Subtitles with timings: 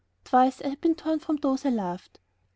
[0.23, 2.17] Twice I had been torn from those I loved